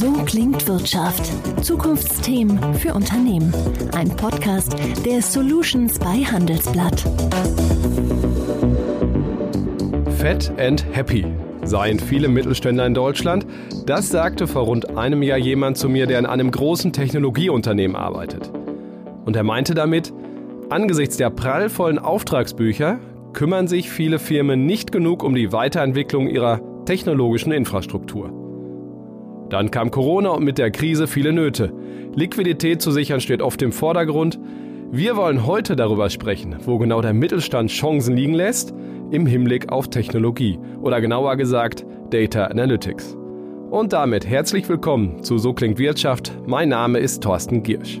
So 0.00 0.12
klingt 0.24 0.66
Wirtschaft. 0.66 1.30
Zukunftsthemen 1.62 2.72
für 2.72 2.94
Unternehmen. 2.94 3.52
Ein 3.94 4.08
Podcast 4.08 4.74
der 5.04 5.20
Solutions 5.20 5.98
bei 5.98 6.24
Handelsblatt. 6.24 7.04
Fat 10.16 10.50
and 10.58 10.86
Happy 10.92 11.26
seien 11.64 12.00
viele 12.00 12.28
Mittelständler 12.28 12.86
in 12.86 12.94
Deutschland. 12.94 13.44
Das 13.84 14.08
sagte 14.08 14.46
vor 14.46 14.62
rund 14.62 14.96
einem 14.96 15.22
Jahr 15.22 15.36
jemand 15.36 15.76
zu 15.76 15.90
mir, 15.90 16.06
der 16.06 16.18
in 16.18 16.24
einem 16.24 16.50
großen 16.50 16.94
Technologieunternehmen 16.94 17.94
arbeitet. 17.94 18.50
Und 19.26 19.36
er 19.36 19.44
meinte 19.44 19.74
damit, 19.74 20.14
angesichts 20.70 21.18
der 21.18 21.28
prallvollen 21.28 21.98
Auftragsbücher 21.98 23.00
kümmern 23.34 23.68
sich 23.68 23.90
viele 23.90 24.18
Firmen 24.18 24.64
nicht 24.64 24.92
genug 24.92 25.22
um 25.22 25.34
die 25.34 25.52
Weiterentwicklung 25.52 26.26
ihrer 26.26 26.62
technologischen 26.86 27.52
Infrastruktur. 27.52 28.39
Dann 29.50 29.72
kam 29.72 29.90
Corona 29.90 30.30
und 30.30 30.44
mit 30.44 30.58
der 30.58 30.70
Krise 30.70 31.08
viele 31.08 31.32
Nöte. 31.32 31.72
Liquidität 32.14 32.80
zu 32.80 32.92
sichern 32.92 33.20
steht 33.20 33.42
oft 33.42 33.60
im 33.62 33.72
Vordergrund. 33.72 34.38
Wir 34.92 35.16
wollen 35.16 35.44
heute 35.44 35.74
darüber 35.74 36.08
sprechen, 36.08 36.56
wo 36.64 36.78
genau 36.78 37.02
der 37.02 37.14
Mittelstand 37.14 37.70
Chancen 37.70 38.16
liegen 38.16 38.34
lässt 38.34 38.72
im 39.10 39.26
Hinblick 39.26 39.70
auf 39.70 39.90
Technologie 39.90 40.60
oder 40.80 41.00
genauer 41.00 41.36
gesagt 41.36 41.84
Data 42.10 42.44
Analytics. 42.44 43.16
Und 43.70 43.92
damit 43.92 44.24
herzlich 44.24 44.68
willkommen 44.68 45.24
zu 45.24 45.36
So 45.38 45.52
klingt 45.52 45.80
Wirtschaft. 45.80 46.32
Mein 46.46 46.68
Name 46.68 47.00
ist 47.00 47.20
Thorsten 47.20 47.64
Giersch. 47.64 48.00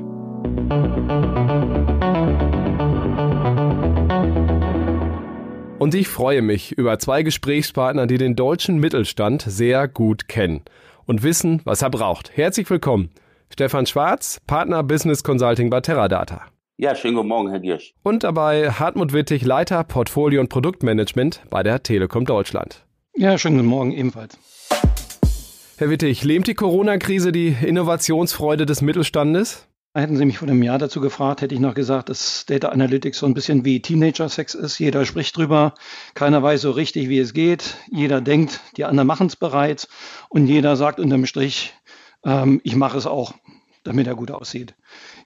Und 5.80 5.94
ich 5.96 6.06
freue 6.06 6.42
mich 6.42 6.72
über 6.72 7.00
zwei 7.00 7.24
Gesprächspartner, 7.24 8.06
die 8.06 8.18
den 8.18 8.36
deutschen 8.36 8.78
Mittelstand 8.78 9.42
sehr 9.42 9.88
gut 9.88 10.28
kennen 10.28 10.62
und 11.06 11.22
wissen, 11.22 11.60
was 11.64 11.82
er 11.82 11.90
braucht. 11.90 12.36
Herzlich 12.36 12.68
willkommen. 12.70 13.10
Stefan 13.52 13.86
Schwarz, 13.86 14.40
Partner 14.46 14.82
Business 14.82 15.24
Consulting 15.24 15.70
bei 15.70 15.80
Teradata. 15.80 16.42
Ja, 16.76 16.94
schönen 16.94 17.16
guten 17.16 17.28
Morgen, 17.28 17.50
Herr 17.50 17.60
Giersch. 17.60 17.94
Und 18.02 18.24
dabei 18.24 18.70
Hartmut 18.70 19.12
Wittig, 19.12 19.44
Leiter 19.44 19.84
Portfolio 19.84 20.40
und 20.40 20.48
Produktmanagement 20.48 21.42
bei 21.50 21.62
der 21.62 21.82
Telekom 21.82 22.24
Deutschland. 22.24 22.86
Ja, 23.14 23.36
schönen 23.36 23.56
guten 23.56 23.68
Morgen 23.68 23.92
ebenfalls. 23.92 24.38
Herr 25.76 25.90
Wittig, 25.90 26.24
lähmt 26.24 26.46
die 26.46 26.54
Corona-Krise 26.54 27.32
die 27.32 27.48
Innovationsfreude 27.48 28.66
des 28.66 28.82
Mittelstandes? 28.82 29.66
Hätten 29.92 30.16
Sie 30.16 30.24
mich 30.24 30.38
vor 30.38 30.46
einem 30.46 30.62
Jahr 30.62 30.78
dazu 30.78 31.00
gefragt, 31.00 31.40
hätte 31.40 31.52
ich 31.52 31.60
noch 31.60 31.74
gesagt, 31.74 32.10
dass 32.10 32.46
Data 32.46 32.68
Analytics 32.68 33.18
so 33.18 33.26
ein 33.26 33.34
bisschen 33.34 33.64
wie 33.64 33.82
Teenager-Sex 33.82 34.54
ist. 34.54 34.78
Jeder 34.78 35.04
spricht 35.04 35.36
drüber, 35.36 35.74
keiner 36.14 36.40
weiß 36.40 36.60
so 36.60 36.70
richtig, 36.70 37.08
wie 37.08 37.18
es 37.18 37.32
geht. 37.32 37.74
Jeder 37.90 38.20
denkt, 38.20 38.60
die 38.76 38.84
anderen 38.84 39.08
machen 39.08 39.26
es 39.26 39.34
bereits 39.34 39.88
und 40.28 40.46
jeder 40.46 40.76
sagt 40.76 41.00
unterm 41.00 41.26
Strich, 41.26 41.74
ähm, 42.24 42.60
ich 42.62 42.76
mache 42.76 42.98
es 42.98 43.06
auch, 43.06 43.34
damit 43.82 44.06
er 44.06 44.14
gut 44.14 44.30
aussieht. 44.30 44.76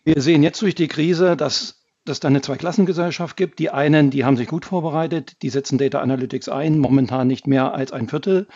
Wir 0.02 0.22
sehen 0.22 0.42
jetzt 0.42 0.62
durch 0.62 0.74
die 0.74 0.88
Krise, 0.88 1.36
dass 1.36 1.82
dass 2.06 2.20
da 2.20 2.28
eine 2.28 2.42
Zweiklassengesellschaft 2.42 3.34
gibt. 3.34 3.58
Die 3.58 3.70
einen, 3.70 4.10
die 4.10 4.26
haben 4.26 4.36
sich 4.36 4.46
gut 4.46 4.66
vorbereitet, 4.66 5.40
die 5.40 5.48
setzen 5.48 5.78
Data 5.78 6.00
Analytics 6.00 6.50
ein, 6.50 6.78
momentan 6.78 7.26
nicht 7.26 7.46
mehr 7.46 7.72
als 7.72 7.92
ein 7.92 8.08
Viertel 8.08 8.46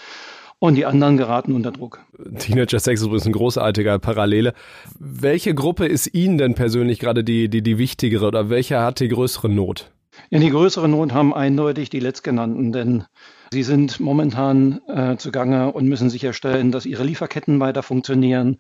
und 0.59 0.75
die 0.75 0.87
anderen 0.87 1.17
geraten 1.17 1.53
unter 1.53 1.71
Druck. 1.71 2.01
Teenager 2.39 2.81
Sex 2.81 3.01
ist 3.01 3.07
übrigens 3.07 3.27
ein 3.27 3.33
großartiger 3.33 3.99
Parallele. 3.99 4.53
Welche 4.99 5.55
Gruppe 5.55 5.87
ist 5.87 6.15
Ihnen 6.15 6.39
denn 6.39 6.55
persönlich 6.55 6.99
gerade 6.99 7.25
die, 7.25 7.49
die, 7.49 7.63
die 7.63 7.79
wichtigere 7.79 8.27
oder 8.27 8.51
welche 8.51 8.81
hat 8.81 9.01
die 9.01 9.09
größere 9.09 9.49
Not? 9.49 9.91
Ja, 10.31 10.41
die 10.41 10.51
größere 10.51 10.89
Not 10.89 11.13
haben 11.13 11.33
eindeutig 11.33 11.91
die 11.91 12.01
letztgenannten, 12.01 12.73
denn 12.73 13.05
sie 13.53 13.63
sind 13.63 14.01
momentan 14.01 14.81
äh, 14.89 15.17
zugange 15.17 15.73
und 15.73 15.87
müssen 15.87 16.11
sicherstellen, 16.11 16.73
dass 16.73 16.87
ihre 16.87 17.05
Lieferketten 17.05 17.61
weiter 17.61 17.85
funktionieren. 17.85 18.59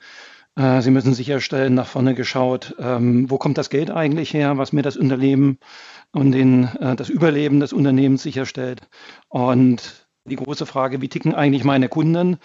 Äh, 0.54 0.82
sie 0.82 0.92
müssen 0.92 1.14
sicherstellen, 1.14 1.74
nach 1.74 1.86
vorne 1.86 2.14
geschaut, 2.14 2.76
ähm, 2.78 3.28
wo 3.28 3.38
kommt 3.38 3.58
das 3.58 3.70
Geld 3.70 3.90
eigentlich 3.90 4.32
her, 4.34 4.56
was 4.56 4.72
mir 4.72 4.82
das 4.82 4.96
Unternehmen 4.96 5.58
und 6.12 6.32
den, 6.32 6.68
äh, 6.80 6.94
das 6.96 7.08
Überleben 7.08 7.60
des 7.60 7.72
Unternehmens 7.72 8.22
sicherstellt. 8.22 8.82
Und 9.28 10.07
die 10.28 10.36
große 10.36 10.66
Frage, 10.66 11.00
wie 11.00 11.08
ticken 11.08 11.34
eigentlich 11.34 11.64
meine 11.64 11.88
Kunden, 11.88 12.38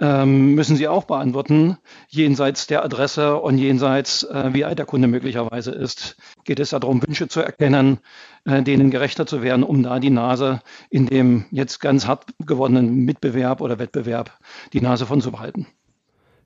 ähm, 0.00 0.54
müssen 0.54 0.76
Sie 0.76 0.88
auch 0.88 1.04
beantworten, 1.04 1.76
jenseits 2.08 2.66
der 2.66 2.82
Adresse 2.84 3.36
und 3.36 3.58
jenseits, 3.58 4.22
äh, 4.24 4.50
wie 4.54 4.64
alt 4.64 4.78
der 4.78 4.86
Kunde 4.86 5.08
möglicherweise 5.08 5.72
ist. 5.72 6.16
Geht 6.44 6.58
es 6.58 6.70
darum, 6.70 7.02
Wünsche 7.06 7.28
zu 7.28 7.40
erkennen, 7.40 7.98
äh, 8.46 8.62
denen 8.62 8.90
gerechter 8.90 9.26
zu 9.26 9.42
werden, 9.42 9.62
um 9.62 9.82
da 9.82 9.98
die 9.98 10.10
Nase 10.10 10.60
in 10.88 11.06
dem 11.06 11.44
jetzt 11.50 11.80
ganz 11.80 12.06
hart 12.06 12.24
gewordenen 12.38 13.04
Mitbewerb 13.04 13.60
oder 13.60 13.78
Wettbewerb 13.78 14.38
die 14.72 14.80
Nase 14.80 15.04
von 15.04 15.20
zu 15.20 15.32
behalten. 15.32 15.66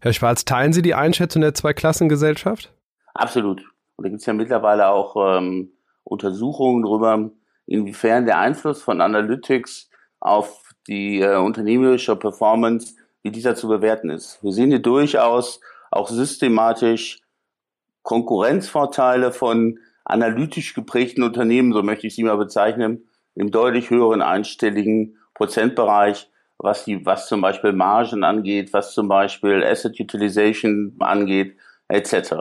Herr 0.00 0.12
Schwarz, 0.12 0.44
teilen 0.44 0.72
Sie 0.72 0.82
die 0.82 0.94
Einschätzung 0.94 1.40
der 1.40 1.54
Zweiklassengesellschaft? 1.54 2.72
Absolut. 3.14 3.62
Und 3.96 4.04
da 4.04 4.08
gibt 4.08 4.20
es 4.20 4.26
ja 4.26 4.32
mittlerweile 4.32 4.88
auch 4.88 5.38
ähm, 5.38 5.72
Untersuchungen 6.02 6.82
darüber, 6.82 7.30
inwiefern 7.66 8.26
der 8.26 8.38
Einfluss 8.38 8.82
von 8.82 9.00
Analytics 9.00 9.88
auf 10.18 10.73
die 10.86 11.20
äh, 11.20 11.36
unternehmerische 11.36 12.16
Performance, 12.16 12.94
wie 13.22 13.30
dieser 13.30 13.54
zu 13.54 13.68
bewerten 13.68 14.10
ist. 14.10 14.42
Wir 14.42 14.52
sehen 14.52 14.70
hier 14.70 14.82
durchaus 14.82 15.60
auch 15.90 16.08
systematisch 16.08 17.20
Konkurrenzvorteile 18.02 19.32
von 19.32 19.78
analytisch 20.04 20.74
geprägten 20.74 21.22
Unternehmen, 21.22 21.72
so 21.72 21.82
möchte 21.82 22.06
ich 22.06 22.14
sie 22.14 22.22
mal 22.22 22.36
bezeichnen, 22.36 23.08
im 23.34 23.50
deutlich 23.50 23.90
höheren 23.90 24.20
einstelligen 24.20 25.16
Prozentbereich, 25.32 26.30
was 26.58 26.84
die, 26.84 27.04
was 27.04 27.28
zum 27.28 27.40
Beispiel 27.40 27.72
Margen 27.72 28.22
angeht, 28.22 28.72
was 28.72 28.92
zum 28.92 29.08
Beispiel 29.08 29.64
Asset 29.64 29.98
Utilization 29.98 30.94
angeht, 31.00 31.56
etc. 31.88 32.34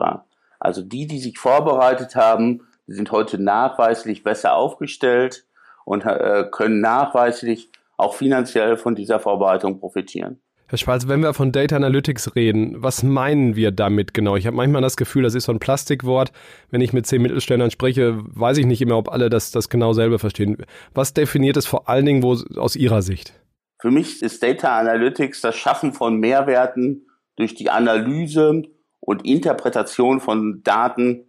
Also 0.60 0.82
die, 0.82 1.06
die 1.06 1.18
sich 1.18 1.38
vorbereitet 1.38 2.14
haben, 2.14 2.66
sind 2.86 3.10
heute 3.10 3.42
nachweislich 3.42 4.22
besser 4.22 4.54
aufgestellt 4.54 5.46
und 5.84 6.04
äh, 6.04 6.44
können 6.50 6.80
nachweislich 6.80 7.70
auch 7.96 8.14
finanziell 8.14 8.76
von 8.76 8.94
dieser 8.94 9.20
Vorbereitung 9.20 9.80
profitieren. 9.80 10.40
Herr 10.66 10.78
Schwarz, 10.78 11.06
wenn 11.06 11.20
wir 11.20 11.34
von 11.34 11.52
Data 11.52 11.76
Analytics 11.76 12.34
reden, 12.34 12.82
was 12.82 13.02
meinen 13.02 13.54
wir 13.54 13.70
damit 13.70 14.14
genau? 14.14 14.34
Ich 14.36 14.46
habe 14.46 14.56
manchmal 14.56 14.80
das 14.80 14.96
Gefühl, 14.96 15.22
das 15.22 15.34
ist 15.34 15.44
so 15.44 15.52
ein 15.52 15.58
Plastikwort. 15.58 16.32
Wenn 16.70 16.80
ich 16.80 16.94
mit 16.94 17.06
zehn 17.06 17.20
Mittelständlern 17.20 17.70
spreche, 17.70 18.16
weiß 18.16 18.56
ich 18.56 18.66
nicht 18.66 18.80
immer, 18.80 18.96
ob 18.96 19.12
alle 19.12 19.28
das, 19.28 19.50
das 19.50 19.68
genau 19.68 19.92
selber 19.92 20.18
verstehen. 20.18 20.56
Was 20.94 21.12
definiert 21.12 21.58
es 21.58 21.66
vor 21.66 21.88
allen 21.88 22.06
Dingen 22.06 22.22
wo, 22.22 22.32
aus 22.58 22.76
Ihrer 22.76 23.02
Sicht? 23.02 23.34
Für 23.78 23.90
mich 23.90 24.22
ist 24.22 24.42
Data 24.42 24.78
Analytics 24.78 25.42
das 25.42 25.54
Schaffen 25.54 25.92
von 25.92 26.16
Mehrwerten 26.18 27.06
durch 27.36 27.54
die 27.54 27.68
Analyse 27.68 28.62
und 29.00 29.26
Interpretation 29.26 30.20
von 30.20 30.62
Daten. 30.64 31.26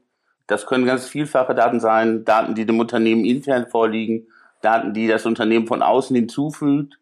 Das 0.48 0.66
können 0.66 0.86
ganz 0.86 1.08
vielfache 1.08 1.54
Daten 1.54 1.82
sein, 1.82 2.24
Daten, 2.24 2.56
die 2.56 2.66
dem 2.66 2.80
Unternehmen 2.80 3.26
intern 3.26 3.68
vorliegen, 3.70 4.28
Daten, 4.62 4.94
die 4.94 5.08
das 5.08 5.26
Unternehmen 5.26 5.68
von 5.68 5.82
außen 5.82 6.16
hinzufügt 6.16 6.98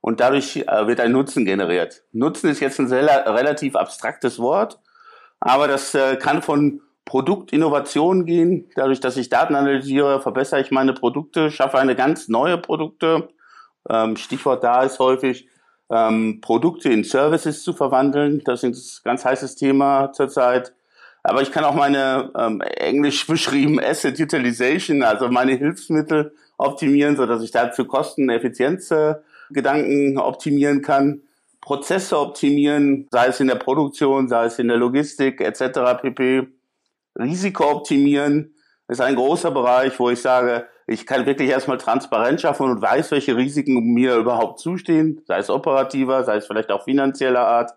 und 0.00 0.20
dadurch 0.20 0.56
äh, 0.56 0.86
wird 0.86 1.00
ein 1.00 1.12
Nutzen 1.12 1.44
generiert. 1.44 2.02
Nutzen 2.12 2.50
ist 2.50 2.60
jetzt 2.60 2.78
ein 2.78 2.88
sehr, 2.88 3.06
relativ 3.26 3.76
abstraktes 3.76 4.38
Wort, 4.38 4.80
aber 5.40 5.68
das 5.68 5.94
äh, 5.94 6.16
kann 6.16 6.42
von 6.42 6.80
Produktinnovation 7.04 8.26
gehen. 8.26 8.70
Dadurch, 8.74 9.00
dass 9.00 9.16
ich 9.16 9.30
Daten 9.30 9.54
analysiere, 9.54 10.20
verbessere 10.20 10.60
ich 10.60 10.70
meine 10.70 10.92
Produkte, 10.92 11.50
schaffe 11.50 11.78
eine 11.78 11.96
ganz 11.96 12.28
neue 12.28 12.58
Produkte. 12.58 13.28
Ähm, 13.88 14.16
Stichwort 14.16 14.62
da 14.62 14.82
ist 14.82 14.98
häufig, 14.98 15.48
ähm, 15.90 16.40
Produkte 16.42 16.90
in 16.90 17.04
Services 17.04 17.62
zu 17.62 17.72
verwandeln. 17.72 18.42
Das 18.44 18.62
ist 18.62 19.00
ein 19.00 19.04
ganz 19.04 19.24
heißes 19.24 19.56
Thema 19.56 20.12
zurzeit. 20.12 20.74
Aber 21.22 21.42
ich 21.42 21.50
kann 21.50 21.64
auch 21.64 21.74
meine 21.74 22.30
ähm, 22.36 22.60
englisch 22.60 23.26
beschrieben 23.26 23.80
Asset 23.80 24.20
Utilization, 24.20 25.02
also 25.02 25.28
meine 25.28 25.52
Hilfsmittel 25.52 26.34
optimieren, 26.58 27.16
so 27.16 27.24
dass 27.24 27.42
ich 27.42 27.50
dafür 27.50 27.86
Kosten, 27.86 28.28
Effizienz 28.28 28.90
äh, 28.90 29.14
Gedanken 29.50 30.18
optimieren 30.18 30.82
kann, 30.82 31.22
Prozesse 31.60 32.18
optimieren, 32.18 33.08
sei 33.10 33.26
es 33.26 33.40
in 33.40 33.48
der 33.48 33.56
Produktion, 33.56 34.28
sei 34.28 34.46
es 34.46 34.58
in 34.58 34.68
der 34.68 34.76
Logistik 34.76 35.40
etc. 35.40 36.00
pp. 36.00 36.48
Risiko 37.18 37.70
optimieren 37.70 38.54
ist 38.88 39.00
ein 39.00 39.16
großer 39.16 39.50
Bereich, 39.50 39.98
wo 39.98 40.10
ich 40.10 40.20
sage, 40.20 40.66
ich 40.86 41.06
kann 41.06 41.26
wirklich 41.26 41.50
erstmal 41.50 41.76
Transparenz 41.76 42.40
schaffen 42.40 42.70
und 42.70 42.80
weiß, 42.80 43.10
welche 43.10 43.36
Risiken 43.36 43.92
mir 43.92 44.16
überhaupt 44.16 44.60
zustehen, 44.60 45.20
sei 45.26 45.38
es 45.38 45.50
operativer, 45.50 46.24
sei 46.24 46.36
es 46.36 46.46
vielleicht 46.46 46.70
auch 46.70 46.84
finanzieller 46.84 47.46
Art. 47.46 47.72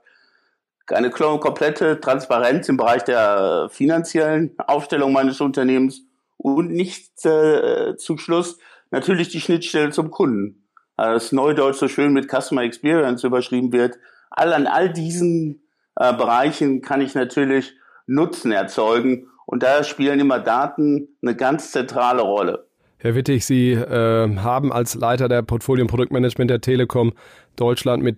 Eine 0.87 1.09
komplette 1.09 1.99
Transparenz 1.99 2.69
im 2.69 2.77
Bereich 2.77 3.03
der 3.03 3.67
finanziellen 3.69 4.55
Aufstellung 4.57 5.11
meines 5.11 5.41
Unternehmens 5.41 6.03
und 6.37 6.71
nicht 6.71 7.25
äh, 7.25 7.95
zum 7.97 8.17
Schluss 8.17 8.57
natürlich 8.91 9.29
die 9.29 9.41
Schnittstelle 9.41 9.89
zum 9.89 10.11
Kunden. 10.11 10.67
Also 10.97 11.13
das 11.13 11.31
Neudeutsch 11.31 11.77
so 11.77 11.87
schön 11.87 12.13
mit 12.13 12.29
Customer 12.29 12.63
Experience 12.63 13.23
überschrieben 13.23 13.71
wird. 13.71 13.97
All 14.29 14.53
an 14.53 14.67
all 14.67 14.91
diesen 14.91 15.63
äh, 15.95 16.13
Bereichen 16.13 16.81
kann 16.81 17.01
ich 17.01 17.15
natürlich 17.15 17.73
Nutzen 18.05 18.51
erzeugen 18.51 19.27
und 19.45 19.63
da 19.63 19.83
spielen 19.83 20.19
immer 20.19 20.39
Daten 20.39 21.09
eine 21.21 21.35
ganz 21.35 21.71
zentrale 21.71 22.21
Rolle. 22.21 22.67
Herr 22.97 23.15
Wittig, 23.15 23.45
Sie 23.45 23.71
äh, 23.71 24.37
haben 24.37 24.71
als 24.71 24.93
Leiter 24.93 25.27
der 25.27 25.41
Portfolio- 25.41 25.83
und 25.83 25.89
Produktmanagement 25.89 26.51
der 26.51 26.61
Telekom 26.61 27.13
Deutschland 27.55 28.03
mit 28.03 28.17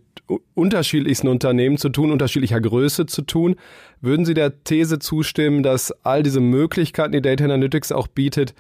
unterschiedlichsten 0.56 1.30
Unternehmen 1.30 1.78
zu 1.78 1.88
tun, 1.88 2.12
unterschiedlicher 2.12 2.60
Größe 2.60 3.06
zu 3.06 3.22
tun. 3.22 3.56
Würden 4.02 4.26
Sie 4.26 4.34
der 4.34 4.64
These 4.66 5.00
zustimmen, 5.00 5.64
dass 5.64 5.94
all 6.04 6.22
diese 6.22 6.42
Möglichkeiten, 6.42 7.14
die 7.14 7.22
Data 7.22 7.46
Analytics 7.46 7.94
auch 7.94 8.08
bietet, 8.08 8.54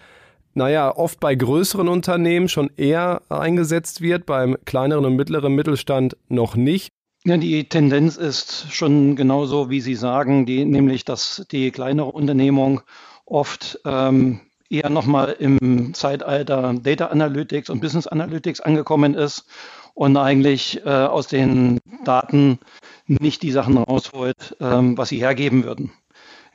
naja, 0.53 0.95
oft 0.95 1.19
bei 1.19 1.35
größeren 1.35 1.87
Unternehmen 1.87 2.47
schon 2.47 2.69
eher 2.77 3.21
eingesetzt 3.29 4.01
wird, 4.01 4.25
beim 4.25 4.57
kleineren 4.65 5.05
und 5.05 5.15
mittleren 5.15 5.53
Mittelstand 5.53 6.17
noch 6.29 6.55
nicht? 6.55 6.89
Ja, 7.25 7.37
die 7.37 7.63
Tendenz 7.69 8.17
ist 8.17 8.67
schon 8.71 9.15
genauso, 9.15 9.69
wie 9.69 9.79
Sie 9.79 9.95
sagen, 9.95 10.45
die, 10.45 10.65
nämlich, 10.65 11.05
dass 11.05 11.45
die 11.51 11.71
kleinere 11.71 12.11
Unternehmung 12.11 12.81
oft 13.25 13.79
ähm, 13.85 14.41
eher 14.69 14.89
nochmal 14.89 15.35
im 15.39 15.93
Zeitalter 15.93 16.73
Data 16.73 17.07
Analytics 17.07 17.69
und 17.69 17.79
Business 17.79 18.07
Analytics 18.07 18.59
angekommen 18.59 19.13
ist 19.13 19.45
und 19.93 20.17
eigentlich 20.17 20.85
äh, 20.85 20.89
aus 20.89 21.27
den 21.27 21.79
Daten 22.03 22.59
nicht 23.07 23.43
die 23.43 23.51
Sachen 23.51 23.77
rausholt, 23.77 24.57
ähm, 24.59 24.97
was 24.97 25.09
sie 25.09 25.19
hergeben 25.19 25.63
würden. 25.63 25.91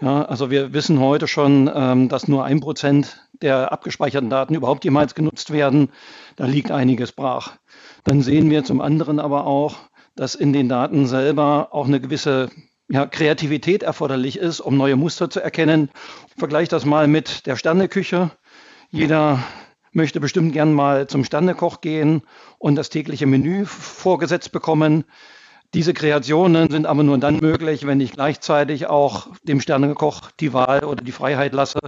Ja, 0.00 0.22
also 0.24 0.50
wir 0.50 0.72
wissen 0.72 1.00
heute 1.00 1.26
schon, 1.26 1.68
ähm, 1.74 2.08
dass 2.08 2.28
nur 2.28 2.44
ein 2.44 2.60
Prozent 2.60 3.28
der 3.42 3.72
abgespeicherten 3.72 4.30
Daten 4.30 4.54
überhaupt 4.54 4.84
jemals 4.84 5.14
genutzt 5.14 5.52
werden. 5.52 5.90
Da 6.36 6.46
liegt 6.46 6.70
einiges 6.70 7.10
brach. 7.12 7.56
Dann 8.04 8.22
sehen 8.22 8.48
wir 8.48 8.62
zum 8.64 8.80
anderen 8.80 9.18
aber 9.18 9.46
auch, 9.46 9.76
dass 10.14 10.36
in 10.36 10.52
den 10.52 10.68
Daten 10.68 11.06
selber 11.06 11.68
auch 11.72 11.86
eine 11.86 12.00
gewisse 12.00 12.48
ja, 12.88 13.06
Kreativität 13.06 13.82
erforderlich 13.82 14.38
ist, 14.38 14.60
um 14.60 14.76
neue 14.76 14.96
Muster 14.96 15.30
zu 15.30 15.40
erkennen. 15.40 15.90
Vergleich 16.36 16.68
das 16.68 16.84
mal 16.84 17.08
mit 17.08 17.46
der 17.46 17.56
Sterneküche. 17.56 18.30
Jeder 18.90 19.42
möchte 19.92 20.20
bestimmt 20.20 20.52
gern 20.52 20.72
mal 20.72 21.08
zum 21.08 21.24
Sternekoch 21.24 21.80
gehen 21.80 22.22
und 22.58 22.76
das 22.76 22.88
tägliche 22.88 23.26
Menü 23.26 23.66
vorgesetzt 23.66 24.52
bekommen. 24.52 25.04
Diese 25.74 25.92
Kreationen 25.92 26.70
sind 26.70 26.86
aber 26.86 27.02
nur 27.02 27.18
dann 27.18 27.40
möglich, 27.40 27.86
wenn 27.86 28.00
ich 28.00 28.12
gleichzeitig 28.12 28.86
auch 28.86 29.28
dem 29.42 29.60
Sternekoch 29.60 30.30
die 30.40 30.54
Wahl 30.54 30.82
oder 30.82 31.04
die 31.04 31.12
Freiheit 31.12 31.52
lasse, 31.52 31.78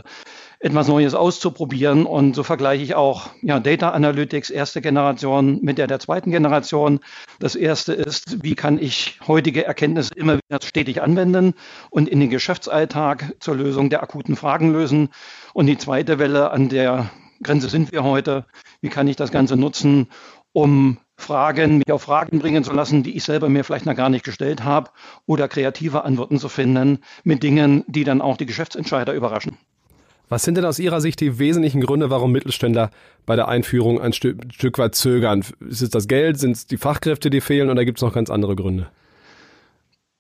etwas 0.59 0.87
Neues 0.87 1.15
auszuprobieren. 1.15 2.05
Und 2.05 2.37
so 2.37 2.43
vergleiche 2.43 2.85
ich 2.85 2.95
auch 2.95 3.31
ja, 3.41 3.59
Data 3.59 3.89
Analytics 3.91 4.51
erste 4.51 4.83
Generation 4.83 5.61
mit 5.63 5.79
der 5.79 5.87
der 5.87 5.99
zweiten 5.99 6.31
Generation. 6.31 7.01
Das 7.39 7.55
erste 7.55 7.95
ist, 7.95 8.43
wie 8.43 8.55
kann 8.55 8.79
ich 8.79 9.19
heutige 9.27 9.65
Erkenntnisse 9.65 10.13
immer 10.15 10.35
wieder 10.35 10.61
stetig 10.63 11.01
anwenden 11.01 11.55
und 11.89 12.07
in 12.07 12.21
den 12.21 12.29
Geschäftsalltag 12.29 13.35
zur 13.41 13.57
Lösung 13.57 13.89
der 13.89 14.03
akuten 14.03 14.37
Fragen 14.37 14.75
lösen. 14.75 15.09
Und 15.55 15.65
die 15.67 15.79
zweite 15.79 16.19
Welle, 16.19 16.51
an 16.51 16.69
der 16.69 17.11
Grenze 17.43 17.71
sind 17.71 17.93
wir 17.93 18.05
heute, 18.05 18.45
wie 18.83 18.91
kann 18.91 19.09
ich 19.09 19.17
das 19.17 19.33
Ganze 19.33 19.57
nutzen, 19.57 20.09
um 20.53 20.99
Fragen, 21.17 21.79
mich 21.79 21.93
auf 21.93 22.03
Fragen 22.03 22.39
bringen 22.39 22.65
zu 22.65 22.73
lassen, 22.73 23.03
die 23.03 23.17
ich 23.17 23.25
selber 23.25 23.49
mir 23.49 23.63
vielleicht 23.63 23.87
noch 23.87 23.95
gar 23.95 24.09
nicht 24.09 24.25
gestellt 24.25 24.65
habe, 24.65 24.91
oder 25.27 25.49
kreative 25.49 26.05
Antworten 26.05 26.39
zu 26.39 26.49
finden 26.49 27.01
mit 27.25 27.43
Dingen, 27.43 27.85
die 27.87 28.05
dann 28.05 28.23
auch 28.23 28.37
die 28.37 28.47
Geschäftsentscheider 28.47 29.13
überraschen. 29.13 29.59
Was 30.31 30.45
sind 30.45 30.57
denn 30.57 30.65
aus 30.65 30.79
Ihrer 30.79 31.01
Sicht 31.01 31.21
die 31.21 31.41
wesentlichen 31.41 31.81
Gründe, 31.81 32.09
warum 32.09 32.31
Mittelständler 32.31 32.91
bei 33.27 33.35
der 33.35 33.49
Einführung 33.49 34.01
ein 34.01 34.13
Stück, 34.13 34.39
Stück 34.53 34.79
weit 34.79 34.95
zögern? 34.95 35.45
Ist 35.69 35.83
es 35.83 35.91
das 35.91 36.07
Geld? 36.07 36.39
Sind 36.39 36.53
es 36.53 36.67
die 36.67 36.77
Fachkräfte, 36.77 37.31
die 37.31 37.41
fehlen? 37.41 37.69
Oder 37.69 37.85
gibt 37.85 37.99
es 37.99 38.03
noch 38.03 38.13
ganz 38.13 38.31
andere 38.31 38.55
Gründe? 38.55 38.89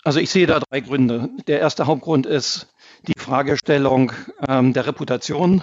Also 0.03 0.19
ich 0.19 0.31
sehe 0.31 0.49
da 0.49 0.59
drei 0.59 0.81
Gründe. 0.81 1.29
Der 1.47 1.61
erste 1.61 1.87
Hauptgrund 1.87 2.27
ist 2.27 2.75
die 3.07 3.19
Fragestellung 3.19 4.11
ähm, 4.49 4.73
der 4.73 4.87
Reputation. 4.87 5.63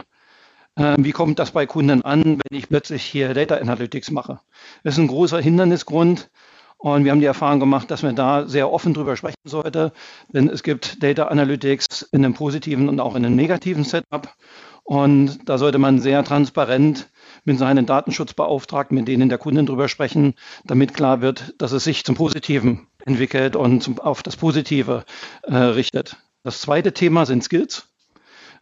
Ähm, 0.78 1.04
wie 1.04 1.12
kommt 1.12 1.40
das 1.40 1.52
bei 1.52 1.66
Kunden 1.66 2.04
an, 2.04 2.24
wenn 2.24 2.58
ich 2.58 2.70
plötzlich 2.70 3.04
hier 3.04 3.34
Data 3.34 3.56
Analytics 3.56 4.12
mache? 4.12 4.40
Das 4.84 4.94
ist 4.94 5.00
ein 5.00 5.08
großer 5.08 5.40
Hindernisgrund. 5.40 6.30
Und 6.80 7.04
wir 7.04 7.12
haben 7.12 7.20
die 7.20 7.26
Erfahrung 7.26 7.60
gemacht, 7.60 7.90
dass 7.90 8.04
man 8.04 8.16
da 8.16 8.48
sehr 8.48 8.72
offen 8.72 8.94
drüber 8.94 9.18
sprechen 9.18 9.36
sollte, 9.46 9.92
denn 10.30 10.48
es 10.48 10.62
gibt 10.62 11.02
Data 11.02 11.26
Analytics 11.26 12.04
in 12.12 12.24
einem 12.24 12.36
positiven 12.36 12.88
und 12.88 13.00
auch 13.00 13.16
in 13.16 13.26
einem 13.26 13.36
negativen 13.36 13.84
Setup. 13.84 14.30
Und 14.84 15.50
da 15.50 15.58
sollte 15.58 15.80
man 15.80 16.00
sehr 16.00 16.24
transparent 16.24 17.10
mit 17.46 17.58
seinen 17.58 17.88
Datenschutzbeauftragten, 17.88 18.96
mit 18.96 19.08
denen 19.08 19.28
der 19.28 19.40
Kunden 19.40 19.66
drüber 19.66 19.90
sprechen, 19.90 20.36
damit 20.66 20.94
klar 20.94 21.22
wird, 21.22 21.56
dass 21.58 21.72
es 21.72 21.84
sich 21.84 22.06
zum 22.06 22.16
Positiven 22.16 22.88
entwickelt 23.06 23.56
und 23.56 23.82
zum, 23.82 24.00
auf 24.00 24.22
das 24.22 24.38
Positive 24.38 25.04
äh, 25.44 25.56
richtet. 25.56 26.18
Das 26.44 26.62
zweite 26.62 26.94
Thema 26.94 27.26
sind 27.26 27.44
Skills. 27.44 27.90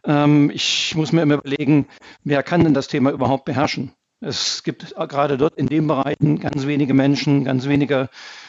Ähm, 0.06 0.50
ich 0.54 0.94
muss 0.94 1.12
mir 1.12 1.22
immer 1.22 1.34
überlegen, 1.34 1.86
wer 2.24 2.42
kann 2.42 2.64
denn 2.64 2.74
das 2.74 2.88
Thema 2.88 3.10
überhaupt 3.10 3.44
beherrschen? 3.44 3.92
Es 4.20 4.62
gibt 4.62 4.94
gerade 4.94 5.36
dort 5.36 5.56
in 5.56 5.66
den 5.66 5.86
Bereichen 5.86 6.40
ganz 6.40 6.66
wenige 6.66 6.94
Menschen, 6.94 7.44
ganz 7.44 7.66
wenige 7.66 8.08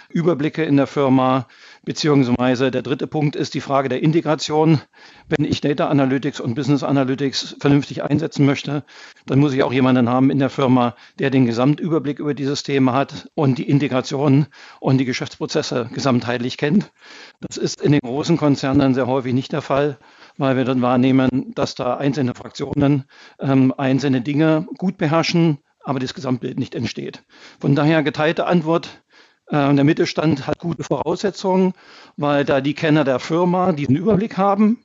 Überblicke 0.10 0.64
in 0.64 0.78
der 0.78 0.88
Firma. 0.88 1.48
Beziehungsweise 1.88 2.70
der 2.70 2.82
dritte 2.82 3.08
Punkt 3.08 3.38
ist 3.38 3.54
die 3.54 3.62
Frage 3.62 3.88
der 3.88 4.04
Integration. 4.04 4.82
Wenn 5.30 5.46
ich 5.46 5.62
Data 5.62 5.88
Analytics 5.88 6.42
und 6.42 6.54
Business 6.54 6.84
Analytics 6.84 7.56
vernünftig 7.62 8.04
einsetzen 8.04 8.46
möchte, 8.46 8.84
dann 9.26 9.40
muss 9.40 9.54
ich 9.54 9.64
auch 9.64 9.72
jemanden 9.72 10.10
haben 10.10 10.30
in 10.30 10.40
der 10.40 10.50
Firma, 10.50 10.96
der 11.18 11.30
den 11.30 11.46
Gesamtüberblick 11.46 12.20
über 12.20 12.34
dieses 12.34 12.64
Thema 12.64 12.92
hat 12.92 13.30
und 13.36 13.58
die 13.58 13.70
Integration 13.70 14.48
und 14.82 14.98
die 14.98 15.06
Geschäftsprozesse 15.06 15.90
gesamtheitlich 15.94 16.58
kennt. 16.58 16.92
Das 17.40 17.56
ist 17.56 17.82
in 17.82 17.94
den 17.94 18.02
großen 18.02 18.36
Konzernen 18.36 18.94
sehr 18.94 19.08
häufig 19.08 19.34
nicht 19.34 19.54
der 19.54 19.62
Fall 19.62 19.98
weil 20.38 20.56
wir 20.56 20.66
dann 20.66 20.82
wahrnehmen, 20.82 21.52
dass 21.56 21.76
da 21.76 21.98
einzelne 21.98 22.36
Fraktionen 22.36 23.06
ähm, 23.40 23.74
einzelne 23.76 24.22
Dinge 24.22 24.68
gut 24.78 24.98
beherrschen, 24.98 25.58
aber 25.84 26.00
das 26.00 26.14
Gesamtbild 26.14 26.60
nicht 26.60 26.76
entsteht. 26.76 27.24
Von 27.60 27.76
daher 27.76 28.04
geteilte 28.04 28.46
Antwort. 28.46 29.02
Äh, 29.50 29.74
der 29.74 29.84
Mittelstand 29.84 30.48
hat 30.48 30.60
gute 30.60 30.84
Voraussetzungen, 30.84 31.74
weil 32.16 32.46
da 32.46 32.62
die 32.62 32.74
Kenner 32.74 33.04
der 33.04 33.20
Firma 33.20 33.72
diesen 33.72 33.96
Überblick 33.96 34.38
haben. 34.38 34.84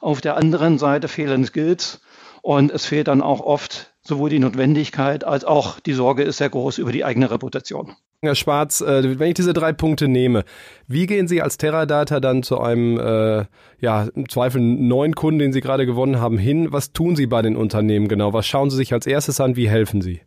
Auf 0.00 0.20
der 0.20 0.36
anderen 0.36 0.78
Seite 0.78 1.08
fehlen 1.08 1.44
Skills 1.44 2.00
und 2.42 2.70
es 2.70 2.86
fehlt 2.86 3.08
dann 3.08 3.20
auch 3.20 3.40
oft 3.40 3.92
sowohl 4.02 4.30
die 4.30 4.38
Notwendigkeit 4.38 5.24
als 5.24 5.44
auch 5.44 5.80
die 5.80 5.92
Sorge 5.92 6.22
ist 6.22 6.38
sehr 6.38 6.48
groß 6.48 6.78
über 6.78 6.92
die 6.92 7.04
eigene 7.04 7.30
Reputation. 7.30 7.94
Herr 8.22 8.34
Schwarz, 8.34 8.80
äh, 8.80 9.18
wenn 9.18 9.28
ich 9.28 9.34
diese 9.34 9.52
drei 9.52 9.72
Punkte 9.72 10.08
nehme, 10.08 10.44
wie 10.88 11.06
gehen 11.06 11.28
Sie 11.28 11.40
als 11.40 11.56
Teradata 11.56 12.18
dann 12.18 12.42
zu 12.42 12.60
einem, 12.60 12.98
äh, 12.98 13.44
ja, 13.80 14.08
im 14.12 14.28
Zweifel 14.28 14.60
neuen 14.60 15.14
Kunden, 15.14 15.38
den 15.38 15.52
Sie 15.52 15.60
gerade 15.60 15.86
gewonnen 15.86 16.20
haben, 16.20 16.36
hin? 16.36 16.72
Was 16.72 16.92
tun 16.92 17.14
Sie 17.14 17.26
bei 17.26 17.42
den 17.42 17.56
Unternehmen 17.56 18.08
genau? 18.08 18.32
Was 18.32 18.46
schauen 18.46 18.70
Sie 18.70 18.76
sich 18.76 18.92
als 18.92 19.06
erstes 19.06 19.40
an? 19.40 19.54
Wie 19.54 19.68
helfen 19.68 20.00
Sie? 20.02 20.20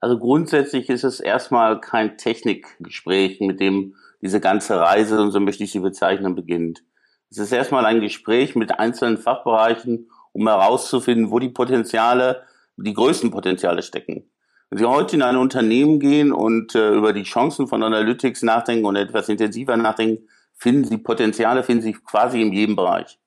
Also 0.00 0.18
grundsätzlich 0.18 0.88
ist 0.88 1.04
es 1.04 1.20
erstmal 1.20 1.80
kein 1.80 2.18
Technikgespräch, 2.18 3.40
mit 3.40 3.60
dem 3.60 3.94
diese 4.22 4.40
ganze 4.40 4.78
Reise, 4.78 5.20
und 5.20 5.30
so 5.30 5.40
möchte 5.40 5.64
ich 5.64 5.72
sie 5.72 5.80
bezeichnen, 5.80 6.34
beginnt. 6.34 6.82
Es 7.30 7.38
ist 7.38 7.52
erstmal 7.52 7.84
ein 7.86 8.00
Gespräch 8.00 8.54
mit 8.54 8.78
einzelnen 8.78 9.18
Fachbereichen, 9.18 10.10
um 10.32 10.46
herauszufinden, 10.46 11.30
wo 11.30 11.38
die 11.38 11.48
Potenziale, 11.48 12.42
die 12.76 12.94
größten 12.94 13.30
Potenziale 13.30 13.82
stecken. 13.82 14.30
Wenn 14.70 14.78
Sie 14.78 14.84
heute 14.84 15.16
in 15.16 15.22
ein 15.22 15.36
Unternehmen 15.36 16.00
gehen 16.00 16.32
und 16.32 16.74
äh, 16.74 16.90
über 16.94 17.12
die 17.12 17.22
Chancen 17.22 17.68
von 17.68 17.82
Analytics 17.82 18.42
nachdenken 18.42 18.84
und 18.84 18.96
etwas 18.96 19.28
intensiver 19.28 19.76
nachdenken, 19.76 20.28
finden 20.54 20.84
Sie 20.84 20.98
Potenziale, 20.98 21.62
finden 21.62 21.82
Sie 21.82 21.92
quasi 21.92 22.42
in 22.42 22.52
jedem 22.52 22.76
Bereich. 22.76 23.18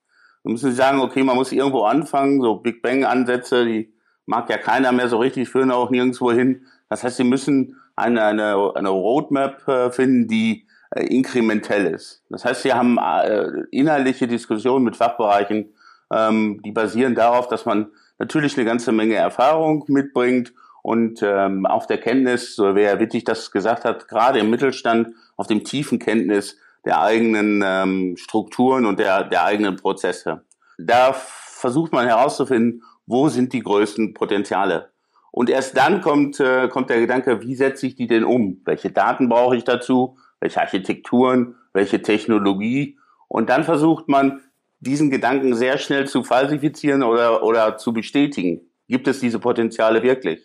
Dann 0.44 0.52
müssen 0.52 0.70
Sie 0.70 0.76
sagen, 0.76 1.00
okay, 1.00 1.22
man 1.22 1.36
muss 1.36 1.52
irgendwo 1.52 1.84
anfangen, 1.84 2.42
so 2.42 2.56
Big 2.56 2.82
Bang-Ansätze, 2.82 3.64
die 3.64 3.92
mag 4.30 4.48
ja 4.48 4.58
keiner 4.58 4.92
mehr 4.92 5.08
so 5.08 5.18
richtig, 5.18 5.48
führen 5.48 5.72
auch 5.72 5.90
nirgendwo 5.90 6.30
hin. 6.32 6.62
Das 6.88 7.02
heißt, 7.02 7.16
Sie 7.16 7.24
müssen 7.24 7.76
eine, 7.96 8.22
eine, 8.22 8.72
eine 8.74 8.88
Roadmap 8.88 9.66
äh, 9.68 9.90
finden, 9.90 10.28
die 10.28 10.66
äh, 10.90 11.04
inkrementell 11.04 11.86
ist. 11.86 12.22
Das 12.30 12.44
heißt, 12.44 12.62
Sie 12.62 12.72
haben 12.72 12.96
äh, 12.98 13.64
inhaltliche 13.72 14.28
Diskussionen 14.28 14.84
mit 14.84 14.96
Fachbereichen, 14.96 15.74
ähm, 16.12 16.62
die 16.64 16.70
basieren 16.70 17.14
darauf, 17.14 17.48
dass 17.48 17.66
man 17.66 17.90
natürlich 18.18 18.56
eine 18.56 18.64
ganze 18.64 18.92
Menge 18.92 19.16
Erfahrung 19.16 19.84
mitbringt 19.88 20.52
und 20.82 21.20
ähm, 21.22 21.66
auf 21.66 21.88
der 21.88 21.98
Kenntnis, 21.98 22.54
so 22.54 22.76
wie 22.76 22.84
Herr 22.84 23.00
Wittig 23.00 23.24
das 23.24 23.50
gesagt 23.50 23.84
hat, 23.84 24.08
gerade 24.08 24.38
im 24.38 24.48
Mittelstand 24.48 25.08
auf 25.36 25.48
dem 25.48 25.64
tiefen 25.64 25.98
Kenntnis 25.98 26.56
der 26.84 27.02
eigenen 27.02 27.62
ähm, 27.66 28.16
Strukturen 28.16 28.86
und 28.86 28.98
der, 28.98 29.24
der 29.24 29.44
eigenen 29.44 29.76
Prozesse. 29.76 30.42
Da 30.78 31.12
versucht 31.12 31.92
man 31.92 32.06
herauszufinden, 32.06 32.82
wo 33.10 33.28
sind 33.28 33.52
die 33.52 33.60
größten 33.60 34.14
Potenziale. 34.14 34.90
Und 35.32 35.50
erst 35.50 35.76
dann 35.76 36.00
kommt, 36.00 36.40
äh, 36.40 36.68
kommt 36.68 36.90
der 36.90 37.00
Gedanke, 37.00 37.42
wie 37.42 37.54
setze 37.54 37.86
ich 37.86 37.94
die 37.96 38.06
denn 38.06 38.24
um? 38.24 38.60
Welche 38.64 38.90
Daten 38.90 39.28
brauche 39.28 39.56
ich 39.56 39.64
dazu? 39.64 40.16
Welche 40.40 40.60
Architekturen? 40.60 41.56
Welche 41.72 42.02
Technologie? 42.02 42.98
Und 43.28 43.48
dann 43.50 43.64
versucht 43.64 44.08
man, 44.08 44.40
diesen 44.80 45.10
Gedanken 45.10 45.54
sehr 45.54 45.76
schnell 45.78 46.06
zu 46.06 46.24
falsifizieren 46.24 47.02
oder, 47.02 47.42
oder 47.42 47.76
zu 47.76 47.92
bestätigen. 47.92 48.62
Gibt 48.88 49.06
es 49.08 49.20
diese 49.20 49.38
Potenziale 49.38 50.02
wirklich? 50.02 50.40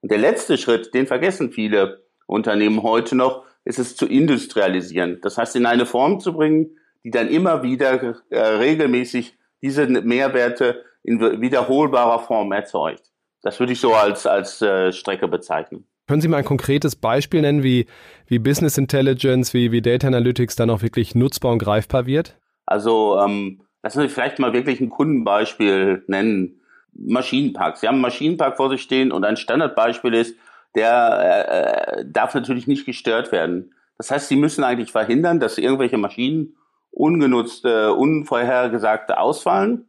Und 0.00 0.10
der 0.10 0.18
letzte 0.18 0.56
Schritt, 0.56 0.94
den 0.94 1.06
vergessen 1.06 1.52
viele 1.52 2.02
Unternehmen 2.26 2.82
heute 2.82 3.14
noch, 3.14 3.44
ist 3.64 3.78
es 3.78 3.94
zu 3.94 4.06
industrialisieren. 4.06 5.18
Das 5.22 5.36
heißt, 5.36 5.56
in 5.56 5.66
eine 5.66 5.86
Form 5.86 6.20
zu 6.20 6.32
bringen, 6.32 6.78
die 7.04 7.10
dann 7.10 7.28
immer 7.28 7.62
wieder 7.62 8.16
äh, 8.30 8.38
regelmäßig 8.38 9.36
diese 9.62 9.86
Mehrwerte 9.86 10.84
in 11.04 11.20
wiederholbarer 11.40 12.18
Form 12.18 12.50
erzeugt. 12.52 13.12
Das 13.42 13.60
würde 13.60 13.72
ich 13.74 13.80
so 13.80 13.94
als, 13.94 14.26
als 14.26 14.60
äh, 14.62 14.90
Strecke 14.90 15.28
bezeichnen. 15.28 15.86
Können 16.06 16.20
Sie 16.20 16.28
mal 16.28 16.38
ein 16.38 16.44
konkretes 16.44 16.96
Beispiel 16.96 17.42
nennen, 17.42 17.62
wie, 17.62 17.86
wie 18.26 18.38
Business 18.38 18.76
Intelligence, 18.76 19.54
wie, 19.54 19.70
wie 19.70 19.82
Data 19.82 20.06
Analytics 20.06 20.56
dann 20.56 20.70
auch 20.70 20.82
wirklich 20.82 21.14
nutzbar 21.14 21.52
und 21.52 21.58
greifbar 21.58 22.06
wird? 22.06 22.36
Also 22.66 23.18
ähm, 23.18 23.62
lassen 23.82 24.00
Sie 24.00 24.08
vielleicht 24.08 24.38
mal 24.38 24.52
wirklich 24.52 24.80
ein 24.80 24.90
Kundenbeispiel 24.90 26.04
nennen. 26.06 26.60
Maschinenpark. 26.96 27.76
Sie 27.76 27.86
haben 27.86 27.96
einen 27.96 28.02
Maschinenpark 28.02 28.56
vor 28.56 28.70
sich 28.70 28.82
stehen 28.82 29.12
und 29.12 29.24
ein 29.24 29.36
Standardbeispiel 29.36 30.14
ist, 30.14 30.36
der 30.74 31.98
äh, 31.98 32.04
darf 32.06 32.34
natürlich 32.34 32.66
nicht 32.66 32.86
gestört 32.86 33.32
werden. 33.32 33.74
Das 33.98 34.10
heißt, 34.10 34.28
Sie 34.28 34.36
müssen 34.36 34.64
eigentlich 34.64 34.92
verhindern, 34.92 35.40
dass 35.40 35.58
irgendwelche 35.58 35.98
Maschinen 35.98 36.56
ungenutzte, 36.90 37.94
unvorhergesagte 37.94 39.18
ausfallen. 39.18 39.86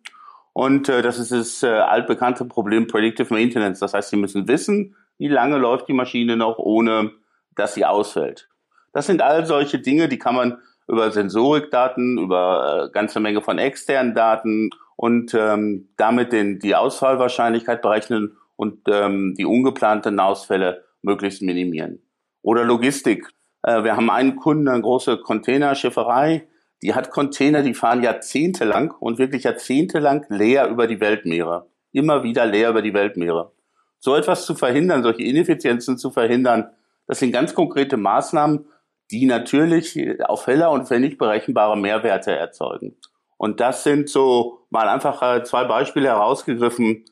Und 0.56 0.88
äh, 0.88 1.02
das 1.02 1.20
ist 1.20 1.34
das 1.34 1.64
äh, 1.64 1.68
altbekannte 1.68 2.46
Problem 2.46 2.88
Predictive 2.88 3.34
Maintenance. 3.34 3.80
Das 3.80 3.94
heißt, 3.94 4.10
Sie 4.10 4.16
müssen 4.16 4.48
wissen, 4.48 4.96
wie 5.18 5.28
lange 5.28 5.58
läuft 5.58 5.90
die 5.90 5.94
Maschine 5.94 6.38
noch, 6.38 6.60
ohne 6.60 7.12
dass 7.56 7.74
sie 7.74 7.84
ausfällt. 7.84 8.48
Das 8.94 9.06
sind 9.06 9.22
all 9.22 9.46
solche 9.46 9.80
Dinge, 9.80 10.08
die 10.08 10.18
kann 10.18 10.34
man 10.34 10.58
über 10.88 11.12
Sensorikdaten, 11.12 12.18
über 12.18 12.86
äh, 12.86 12.92
ganze 12.94 13.20
Menge 13.20 13.42
von 13.42 13.58
externen 13.58 14.16
Daten 14.16 14.70
und 14.96 15.34
ähm, 15.34 15.90
damit 15.98 16.32
den, 16.32 16.60
die 16.60 16.74
Ausfallwahrscheinlichkeit 16.74 17.82
berechnen 17.82 18.38
und 18.56 18.80
ähm, 18.88 19.36
die 19.38 19.46
ungeplanten 19.46 20.22
Ausfälle 20.22 20.86
möglichst 21.02 21.42
minimieren. 21.42 22.02
Oder 22.42 22.64
Logistik. 22.64 23.28
Äh, 23.62 23.84
wir 23.84 23.98
haben 23.98 24.10
einen 24.10 24.38
Kunden, 24.38 24.70
eine 24.70 24.82
große 24.82 25.18
Containerschifferei, 25.18 26.48
die 26.82 26.94
hat 26.94 27.12
Container, 27.12 27.62
die 27.62 27.74
fahren 27.74 28.04
jahrzehntelang 28.04 28.92
und 28.92 29.18
wirklich 29.18 29.44
jahrzehntelang 29.44 30.26
leer 30.30 30.68
über 30.68 30.88
die 30.88 31.00
Weltmeere. 31.00 31.68
Immer 31.92 32.24
wieder 32.24 32.46
leer 32.46 32.70
über 32.70 32.82
die 32.82 32.94
Weltmeere. 32.94 33.54
So 34.00 34.16
etwas 34.16 34.46
zu 34.46 34.56
verhindern, 34.56 35.04
solche 35.04 35.24
Ineffizienzen 35.24 35.98
zu 35.98 36.12
verhindern, 36.12 36.70
das 37.08 37.20
sind 37.20 37.32
ganz 37.32 37.54
konkrete 37.54 37.98
Maßnahmen, 37.98 38.66
die 39.12 39.26
natürlich 39.26 40.20
auf 40.24 40.48
heller 40.48 40.72
und 40.72 40.88
pfennig 40.88 41.18
berechenbare 41.18 41.78
Mehrwerte 41.78 42.32
erzeugen. 42.36 42.98
Und 43.38 43.60
das 43.60 43.84
sind 43.84 44.10
so 44.10 44.66
mal 44.70 44.88
einfach 44.88 45.22
äh, 45.22 45.44
zwei 45.44 45.66
Beispiele 45.66 46.08
herausgegriffen, 46.08 47.06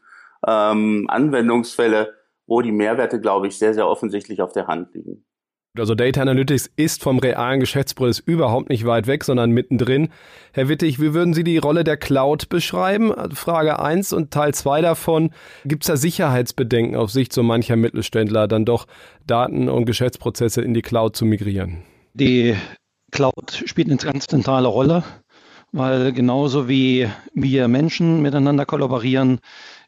ähm, 0.48 1.05
Anwendungsfälle, 1.10 2.13
wo 2.48 2.62
die 2.62 2.72
Mehrwerte, 2.72 3.20
glaube 3.20 3.48
ich, 3.48 3.58
sehr, 3.58 3.74
sehr 3.74 3.88
offensichtlich 3.88 4.41
auf 4.41 4.53
der 4.53 4.67
Hand 4.67 4.93
liegen. 4.93 5.25
Also 5.75 5.95
Data 5.95 6.21
Analytics 6.21 6.69
ist 6.75 7.01
vom 7.01 7.17
realen 7.17 7.59
Geschäftsprozess 7.59 8.19
überhaupt 8.19 8.69
nicht 8.69 8.85
weit 8.85 9.07
weg, 9.07 9.23
sondern 9.23 9.49
mittendrin. 9.49 10.09
Herr 10.51 10.69
Wittig, 10.69 11.01
wie 11.01 11.15
würden 11.15 11.33
Sie 11.33 11.43
die 11.43 11.57
Rolle 11.57 11.83
der 11.83 11.97
Cloud 11.97 12.47
beschreiben? 12.47 13.11
Frage 13.33 13.79
1 13.79 14.13
und 14.13 14.29
Teil 14.29 14.53
2 14.53 14.81
davon. 14.81 15.31
Gibt 15.65 15.81
es 15.81 15.87
da 15.87 15.97
Sicherheitsbedenken 15.97 16.95
auf 16.95 17.09
Sicht 17.09 17.33
so 17.33 17.41
mancher 17.41 17.75
Mittelständler, 17.75 18.47
dann 18.47 18.65
doch 18.65 18.85
Daten 19.25 19.67
und 19.67 19.85
Geschäftsprozesse 19.85 20.61
in 20.61 20.75
die 20.75 20.83
Cloud 20.83 21.15
zu 21.15 21.25
migrieren? 21.25 21.81
Die 22.13 22.55
Cloud 23.11 23.63
spielt 23.65 23.87
eine 23.87 23.97
ganz 23.97 24.27
zentrale 24.27 24.67
Rolle, 24.67 25.03
weil 25.73 26.13
genauso 26.13 26.69
wie 26.69 27.09
wir 27.33 27.67
Menschen 27.67 28.21
miteinander 28.21 28.65
kollaborieren, 28.65 29.39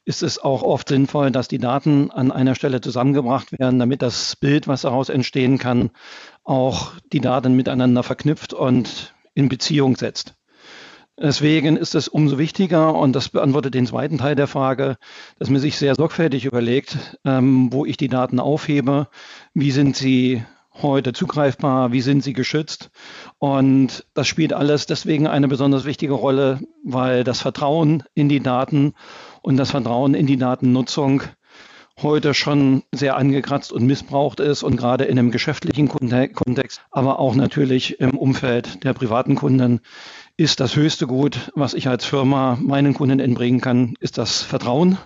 ist 0.04 0.24
es 0.24 0.40
auch 0.40 0.62
oft 0.62 0.90
sinnvoll, 0.90 1.32
dass 1.32 1.48
die 1.48 1.60
Daten 1.60 2.12
an 2.12 2.32
einer 2.32 2.56
Stelle 2.56 2.82
zusammengebracht 2.82 3.58
werden, 3.58 3.80
damit 3.80 4.02
das 4.02 4.36
Bild, 4.36 4.68
was 4.68 4.82
daraus 4.82 5.10
entstehen 5.10 5.58
kann, 5.58 5.92
auch 6.44 6.94
die 7.14 7.22
Daten 7.22 7.56
miteinander 7.56 8.04
verknüpft 8.04 8.54
und 8.54 9.14
in 9.36 9.48
Beziehung 9.48 9.96
setzt. 9.96 10.34
Deswegen 11.18 11.78
ist 11.78 11.96
es 11.96 12.08
umso 12.08 12.38
wichtiger, 12.38 12.94
und 12.94 13.14
das 13.14 13.30
beantwortet 13.30 13.74
den 13.74 13.88
zweiten 13.88 14.18
Teil 14.18 14.36
der 14.36 14.48
Frage, 14.48 14.98
dass 15.40 15.50
man 15.50 15.62
sich 15.62 15.78
sehr 15.78 15.96
sorgfältig 15.96 16.46
überlegt, 16.46 16.98
ähm, 17.24 17.72
wo 17.72 17.86
ich 17.86 17.96
die 17.96 18.10
Daten 18.10 18.40
aufhebe, 18.40 19.08
wie 19.54 19.72
sind 19.72 19.96
sie 19.96 20.44
heute 20.82 21.14
zugreifbar, 21.14 21.92
wie 21.92 22.02
sind 22.02 22.24
sie 22.24 22.34
geschützt. 22.34 22.90
Und 23.40 24.06
das 24.14 24.28
spielt 24.28 24.54
alles 24.54 24.86
deswegen 24.86 25.28
eine 25.28 25.48
besonders 25.48 25.86
wichtige 25.86 26.14
Rolle, 26.14 26.60
weil 26.84 27.24
das 27.24 27.42
Vertrauen 27.42 28.04
in 28.14 28.30
die 28.30 28.42
Daten 28.42 28.94
und 29.42 29.58
das 29.58 29.72
Vertrauen 29.72 30.14
in 30.14 30.28
die 30.28 30.38
Datennutzung 30.38 31.24
heute 32.02 32.34
schon 32.34 32.84
sehr 32.92 33.16
angekratzt 33.16 33.72
und 33.72 33.86
missbraucht 33.86 34.40
ist 34.40 34.64
und 34.64 34.76
gerade 34.76 35.06
in 35.06 35.18
einem 35.18 35.32
geschäftlichen 35.32 35.88
Kontext, 35.88 36.82
aber 36.92 37.20
auch 37.20 37.36
natürlich 37.36 38.00
im 38.02 38.18
Umfeld 38.18 38.84
der 38.84 38.94
privaten 38.94 39.36
Kunden 39.36 39.80
ist 40.36 40.60
das 40.60 40.76
höchste 40.76 41.08
Gut, 41.08 41.52
was 41.56 41.74
ich 41.74 41.88
als 41.88 42.04
Firma 42.04 42.58
meinen 42.62 42.94
Kunden 42.94 43.22
entbringen 43.22 43.62
kann, 43.62 43.94
ist 44.02 44.18
das 44.18 44.42
Vertrauen 44.42 44.98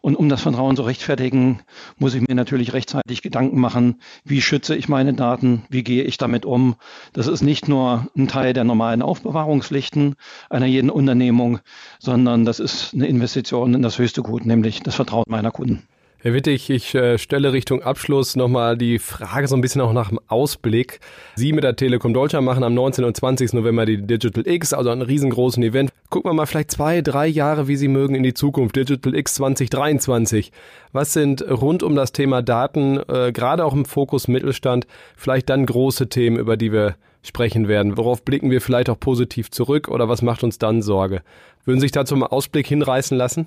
und 0.00 0.16
um 0.16 0.28
das 0.28 0.42
Vertrauen 0.42 0.76
zu 0.76 0.82
rechtfertigen, 0.82 1.60
muss 1.98 2.14
ich 2.14 2.26
mir 2.26 2.34
natürlich 2.34 2.72
rechtzeitig 2.72 3.22
Gedanken 3.22 3.60
machen, 3.60 4.00
wie 4.24 4.40
schütze 4.40 4.74
ich 4.74 4.88
meine 4.88 5.14
Daten, 5.14 5.64
wie 5.68 5.84
gehe 5.84 6.04
ich 6.04 6.16
damit 6.18 6.44
um. 6.46 6.76
Das 7.12 7.26
ist 7.26 7.42
nicht 7.42 7.68
nur 7.68 8.08
ein 8.16 8.28
Teil 8.28 8.52
der 8.52 8.64
normalen 8.64 9.02
Aufbewahrungspflichten 9.02 10.16
einer 10.48 10.66
jeden 10.66 10.90
Unternehmung, 10.90 11.60
sondern 11.98 12.44
das 12.44 12.60
ist 12.60 12.94
eine 12.94 13.06
Investition 13.06 13.74
in 13.74 13.82
das 13.82 13.98
höchste 13.98 14.22
Gut, 14.22 14.46
nämlich 14.46 14.80
das 14.80 14.94
Vertrauen 14.94 15.24
meiner 15.28 15.50
Kunden. 15.50 15.82
Herr 16.22 16.34
Wittig, 16.34 16.68
ich 16.68 16.94
äh, 16.94 17.16
stelle 17.16 17.54
Richtung 17.54 17.82
Abschluss 17.82 18.36
nochmal 18.36 18.76
die 18.76 18.98
Frage 18.98 19.48
so 19.48 19.56
ein 19.56 19.62
bisschen 19.62 19.80
auch 19.80 19.94
nach 19.94 20.10
dem 20.10 20.20
Ausblick. 20.28 21.00
Sie 21.34 21.54
mit 21.54 21.64
der 21.64 21.76
Telekom 21.76 22.12
Deutschland 22.12 22.44
machen 22.44 22.62
am 22.62 22.74
19. 22.74 23.06
und 23.06 23.16
20. 23.16 23.54
November 23.54 23.86
die 23.86 24.02
Digital 24.02 24.46
X, 24.46 24.74
also 24.74 24.90
einen 24.90 25.00
riesengroßen 25.00 25.62
Event. 25.62 25.90
Gucken 26.10 26.28
wir 26.28 26.34
mal 26.34 26.44
vielleicht 26.44 26.72
zwei, 26.72 27.00
drei 27.00 27.26
Jahre, 27.26 27.68
wie 27.68 27.76
Sie 27.76 27.88
mögen, 27.88 28.14
in 28.14 28.22
die 28.22 28.34
Zukunft. 28.34 28.76
Digital 28.76 29.14
X 29.14 29.36
2023. 29.36 30.52
Was 30.92 31.14
sind 31.14 31.40
rund 31.40 31.82
um 31.82 31.94
das 31.94 32.12
Thema 32.12 32.42
Daten, 32.42 33.00
äh, 33.08 33.32
gerade 33.32 33.64
auch 33.64 33.72
im 33.72 33.86
Fokus 33.86 34.28
Mittelstand, 34.28 34.86
vielleicht 35.16 35.48
dann 35.48 35.64
große 35.64 36.10
Themen, 36.10 36.36
über 36.36 36.58
die 36.58 36.70
wir 36.70 36.96
sprechen 37.22 37.66
werden? 37.66 37.96
Worauf 37.96 38.26
blicken 38.26 38.50
wir 38.50 38.60
vielleicht 38.60 38.90
auch 38.90 39.00
positiv 39.00 39.50
zurück 39.50 39.88
oder 39.88 40.10
was 40.10 40.20
macht 40.20 40.44
uns 40.44 40.58
dann 40.58 40.82
Sorge? 40.82 41.22
Würden 41.64 41.80
Sie 41.80 41.84
sich 41.84 41.92
dazu 41.92 42.14
mal 42.14 42.26
Ausblick 42.26 42.66
hinreißen 42.66 43.16
lassen? 43.16 43.46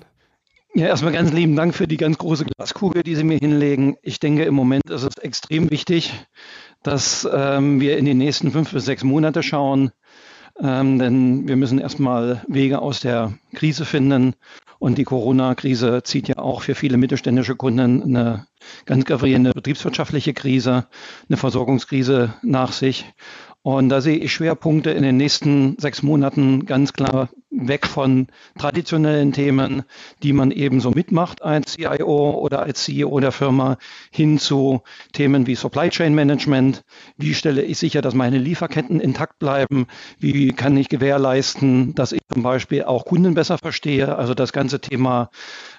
Ja, 0.76 0.88
erstmal 0.88 1.12
ganz 1.12 1.30
lieben 1.30 1.54
Dank 1.54 1.72
für 1.72 1.86
die 1.86 1.96
ganz 1.96 2.18
große 2.18 2.46
Glaskugel, 2.46 3.04
die 3.04 3.14
Sie 3.14 3.22
mir 3.22 3.38
hinlegen. 3.38 3.96
Ich 4.02 4.18
denke, 4.18 4.42
im 4.42 4.54
Moment 4.54 4.90
ist 4.90 5.04
es 5.04 5.16
extrem 5.18 5.70
wichtig, 5.70 6.12
dass 6.82 7.28
ähm, 7.32 7.80
wir 7.80 7.96
in 7.96 8.06
die 8.06 8.14
nächsten 8.14 8.50
fünf 8.50 8.72
bis 8.72 8.84
sechs 8.84 9.04
Monate 9.04 9.44
schauen, 9.44 9.92
ähm, 10.60 10.98
denn 10.98 11.46
wir 11.46 11.54
müssen 11.54 11.78
erstmal 11.78 12.42
Wege 12.48 12.80
aus 12.80 12.98
der 12.98 13.34
Krise 13.54 13.84
finden. 13.84 14.34
Und 14.80 14.98
die 14.98 15.04
Corona-Krise 15.04 16.02
zieht 16.02 16.26
ja 16.26 16.38
auch 16.38 16.62
für 16.62 16.74
viele 16.74 16.96
mittelständische 16.96 17.54
Kunden 17.54 18.02
eine 18.02 18.48
ganz 18.84 19.04
gravierende 19.04 19.52
betriebswirtschaftliche 19.52 20.34
Krise, 20.34 20.88
eine 21.28 21.36
Versorgungskrise 21.36 22.34
nach 22.42 22.72
sich. 22.72 23.06
Und 23.66 23.88
da 23.88 24.02
sehe 24.02 24.18
ich 24.18 24.30
Schwerpunkte 24.30 24.90
in 24.90 25.02
den 25.02 25.16
nächsten 25.16 25.78
sechs 25.78 26.02
Monaten 26.02 26.66
ganz 26.66 26.92
klar 26.92 27.30
weg 27.50 27.86
von 27.86 28.26
traditionellen 28.58 29.32
Themen, 29.32 29.84
die 30.22 30.34
man 30.34 30.50
eben 30.50 30.80
so 30.80 30.90
mitmacht 30.90 31.40
als 31.40 31.72
CIO 31.74 32.32
oder 32.32 32.62
als 32.62 32.84
CEO 32.84 33.18
der 33.20 33.32
Firma, 33.32 33.78
hin 34.10 34.38
zu 34.38 34.82
Themen 35.14 35.46
wie 35.46 35.54
Supply 35.54 35.88
Chain 35.88 36.14
Management. 36.14 36.82
Wie 37.16 37.32
stelle 37.32 37.62
ich 37.62 37.78
sicher, 37.78 38.02
dass 38.02 38.12
meine 38.12 38.36
Lieferketten 38.36 39.00
intakt 39.00 39.38
bleiben? 39.38 39.86
Wie 40.18 40.48
kann 40.48 40.76
ich 40.76 40.90
gewährleisten, 40.90 41.94
dass 41.94 42.12
ich 42.12 42.20
zum 42.30 42.42
Beispiel 42.42 42.84
auch 42.84 43.06
Kunden 43.06 43.32
besser 43.32 43.56
verstehe? 43.56 44.14
Also 44.16 44.34
das 44.34 44.52
ganze 44.52 44.80
Thema, 44.80 45.30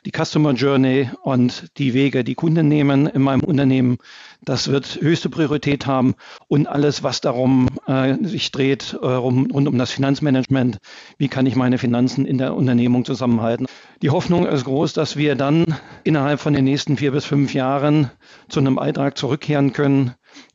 die 0.07 0.11
Customer 0.11 0.53
Journey 0.53 1.11
und 1.21 1.67
die 1.77 1.93
Wege, 1.93 2.23
die 2.23 2.35
Kunden 2.35 2.67
nehmen 2.67 3.05
in 3.05 3.21
meinem 3.21 3.43
Unternehmen, 3.43 3.97
das 4.43 4.67
wird 4.69 4.99
höchste 5.01 5.29
Priorität 5.29 5.85
haben 5.85 6.15
und 6.47 6.67
alles, 6.67 7.03
was 7.03 7.21
darum 7.21 7.67
äh, 7.87 8.15
sich 8.23 8.51
dreht, 8.51 8.97
äh, 9.01 9.05
rund, 9.05 9.53
rund 9.53 9.67
um 9.67 9.77
das 9.77 9.91
Finanzmanagement. 9.91 10.77
Wie 11.17 11.27
kann 11.27 11.45
ich 11.45 11.55
meine 11.55 11.77
Finanzen 11.77 12.25
in 12.25 12.37
der 12.37 12.55
Unternehmung 12.55 13.05
zusammenhalten? 13.05 13.67
Die 14.01 14.09
Hoffnung 14.09 14.45
ist 14.45 14.65
groß, 14.65 14.93
dass 14.93 15.17
wir 15.17 15.35
dann 15.35 15.75
innerhalb 16.03 16.39
von 16.39 16.53
den 16.53 16.65
nächsten 16.65 16.97
vier 16.97 17.11
bis 17.11 17.25
fünf 17.25 17.53
Jahren 17.53 18.11
zu 18.49 18.59
einem 18.59 18.77
Alltag 18.77 19.17
zurückkehren 19.17 19.73
können, 19.73 20.13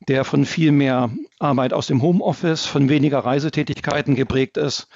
der 0.09 0.25
von 0.25 0.45
viel 0.45 0.73
mehr 0.73 1.11
Arbeit 1.39 1.73
aus 1.73 1.87
dem 1.87 2.03
Homeoffice, 2.03 2.67
von 2.67 2.89
weniger 2.89 3.19
Reisetätigkeiten 3.19 4.15
geprägt 4.15 4.57
ist. 4.57 4.89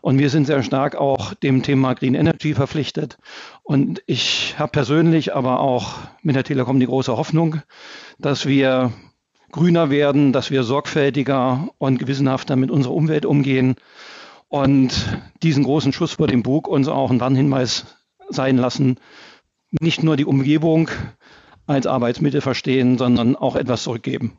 Und 0.00 0.18
wir 0.18 0.30
sind 0.30 0.46
sehr 0.46 0.62
stark 0.62 0.94
auch 0.94 1.34
dem 1.34 1.62
Thema 1.62 1.94
Green 1.94 2.14
Energy 2.14 2.54
verpflichtet. 2.54 3.18
Und 3.62 4.02
ich 4.06 4.54
habe 4.58 4.72
persönlich, 4.72 5.34
aber 5.34 5.60
auch 5.60 5.98
mit 6.22 6.36
der 6.36 6.44
Telekom 6.44 6.80
die 6.80 6.86
große 6.86 7.16
Hoffnung, 7.16 7.62
dass 8.18 8.46
wir 8.46 8.92
grüner 9.50 9.90
werden, 9.90 10.32
dass 10.32 10.50
wir 10.50 10.62
sorgfältiger 10.62 11.68
und 11.78 11.98
gewissenhafter 11.98 12.56
mit 12.56 12.70
unserer 12.70 12.94
Umwelt 12.94 13.26
umgehen 13.26 13.76
und 14.48 14.92
diesen 15.42 15.64
großen 15.64 15.92
Schuss 15.92 16.12
vor 16.12 16.26
dem 16.26 16.42
Bug 16.42 16.68
uns 16.68 16.88
auch 16.88 17.10
einen 17.10 17.20
Warnhinweis 17.20 17.96
sein 18.28 18.56
lassen, 18.56 18.98
nicht 19.70 20.02
nur 20.02 20.16
die 20.16 20.24
Umgebung 20.24 20.90
als 21.66 21.86
Arbeitsmittel 21.86 22.40
verstehen, 22.40 22.98
sondern 22.98 23.36
auch 23.36 23.56
etwas 23.56 23.82
zurückgeben. 23.82 24.36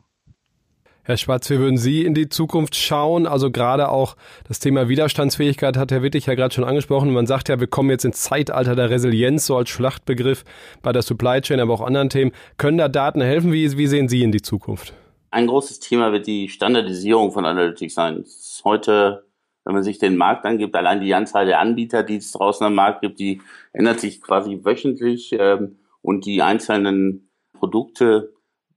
Herr 1.06 1.18
Schwarz, 1.18 1.50
wie 1.50 1.58
würden 1.58 1.76
Sie 1.76 2.02
in 2.02 2.14
die 2.14 2.30
Zukunft 2.30 2.74
schauen? 2.74 3.26
Also 3.26 3.50
gerade 3.50 3.90
auch 3.90 4.16
das 4.48 4.58
Thema 4.58 4.88
Widerstandsfähigkeit 4.88 5.76
hat 5.76 5.92
Herr 5.92 6.02
Wittig 6.02 6.24
ja 6.24 6.34
gerade 6.34 6.54
schon 6.54 6.64
angesprochen. 6.64 7.12
Man 7.12 7.26
sagt 7.26 7.50
ja, 7.50 7.60
wir 7.60 7.66
kommen 7.66 7.90
jetzt 7.90 8.06
ins 8.06 8.22
Zeitalter 8.22 8.74
der 8.74 8.88
Resilienz, 8.88 9.44
so 9.44 9.54
als 9.54 9.68
Schlachtbegriff 9.68 10.44
bei 10.80 10.92
der 10.92 11.02
Supply 11.02 11.42
Chain, 11.42 11.60
aber 11.60 11.74
auch 11.74 11.82
anderen 11.82 12.08
Themen. 12.08 12.32
Können 12.56 12.78
da 12.78 12.88
Daten 12.88 13.20
helfen? 13.20 13.52
Wie, 13.52 13.76
wie 13.76 13.86
sehen 13.86 14.08
Sie 14.08 14.22
in 14.22 14.32
die 14.32 14.40
Zukunft? 14.40 14.94
Ein 15.30 15.46
großes 15.46 15.80
Thema 15.80 16.10
wird 16.10 16.26
die 16.26 16.48
Standardisierung 16.48 17.32
von 17.32 17.44
Analytics 17.44 17.92
sein. 17.92 18.24
Heute, 18.64 19.26
wenn 19.64 19.74
man 19.74 19.82
sich 19.82 19.98
den 19.98 20.16
Markt 20.16 20.46
angibt, 20.46 20.74
allein 20.74 21.02
die 21.02 21.12
Anzahl 21.12 21.44
der 21.44 21.60
Anbieter, 21.60 22.02
die 22.02 22.16
es 22.16 22.32
draußen 22.32 22.66
am 22.66 22.74
Markt 22.74 23.02
gibt, 23.02 23.18
die 23.18 23.42
ändert 23.74 24.00
sich 24.00 24.22
quasi 24.22 24.60
wöchentlich 24.64 25.36
ähm, 25.38 25.76
und 26.00 26.24
die 26.24 26.40
einzelnen 26.40 27.28
Produkte 27.52 28.33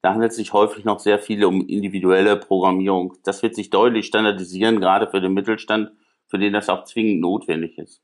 da 0.08 0.14
handelt 0.14 0.32
es 0.32 0.38
sich 0.38 0.54
häufig 0.54 0.86
noch 0.86 1.02
sehr 1.02 1.20
viel 1.20 1.44
um 1.44 1.68
individuelle 1.68 2.38
Programmierung. 2.38 3.16
Das 3.26 3.44
wird 3.44 3.56
sich 3.56 3.72
deutlich 3.72 4.06
standardisieren, 4.06 4.80
gerade 4.80 5.10
für 5.10 5.20
den 5.20 5.34
Mittelstand, 5.34 5.92
für 6.28 6.40
den 6.40 6.54
das 6.54 6.70
auch 6.70 6.86
zwingend 6.86 7.20
notwendig 7.20 7.78
ist. 7.78 8.02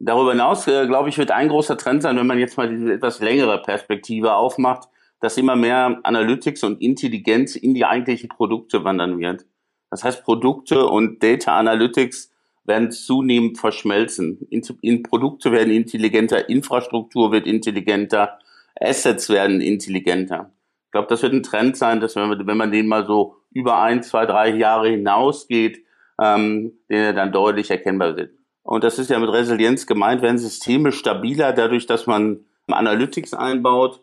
Darüber 0.00 0.32
hinaus, 0.32 0.66
äh, 0.66 0.84
glaube 0.88 1.10
ich, 1.10 1.18
wird 1.18 1.30
ein 1.30 1.46
großer 1.46 1.76
Trend 1.76 2.02
sein, 2.02 2.16
wenn 2.16 2.26
man 2.26 2.40
jetzt 2.40 2.56
mal 2.56 2.68
diese 2.68 2.92
etwas 2.92 3.20
längere 3.20 3.62
Perspektive 3.62 4.34
aufmacht, 4.34 4.88
dass 5.20 5.38
immer 5.38 5.54
mehr 5.54 6.00
Analytics 6.02 6.64
und 6.64 6.82
Intelligenz 6.82 7.54
in 7.54 7.72
die 7.72 7.84
eigentlichen 7.84 8.28
Produkte 8.28 8.82
wandern 8.82 9.20
wird. 9.20 9.46
Das 9.90 10.02
heißt, 10.02 10.24
Produkte 10.24 10.88
und 10.88 11.22
Data 11.22 11.56
Analytics 11.56 12.32
werden 12.64 12.90
zunehmend 12.90 13.58
verschmelzen. 13.58 14.44
In, 14.50 14.62
in 14.80 15.04
Produkte 15.04 15.52
werden 15.52 15.72
intelligenter, 15.72 16.48
Infrastruktur 16.48 17.30
wird 17.30 17.46
intelligenter, 17.46 18.40
Assets 18.80 19.28
werden 19.28 19.60
intelligenter. 19.60 20.50
Ich 20.92 20.94
glaube, 20.94 21.08
das 21.08 21.22
wird 21.22 21.32
ein 21.32 21.42
Trend 21.42 21.74
sein, 21.78 22.00
dass 22.00 22.16
wenn 22.16 22.28
man, 22.28 22.46
wenn 22.46 22.56
man 22.58 22.70
den 22.70 22.86
mal 22.86 23.06
so 23.06 23.36
über 23.50 23.80
ein, 23.80 24.02
zwei, 24.02 24.26
drei 24.26 24.50
Jahre 24.50 24.90
hinausgeht, 24.90 25.86
ähm, 26.20 26.74
den 26.90 27.16
dann 27.16 27.32
deutlich 27.32 27.70
erkennbar 27.70 28.14
wird. 28.18 28.34
Und 28.62 28.84
das 28.84 28.98
ist 28.98 29.08
ja 29.08 29.18
mit 29.18 29.32
Resilienz 29.32 29.86
gemeint, 29.86 30.20
werden 30.20 30.36
Systeme 30.36 30.92
stabiler 30.92 31.54
dadurch, 31.54 31.86
dass 31.86 32.06
man 32.06 32.44
Analytics 32.66 33.32
einbaut. 33.32 34.02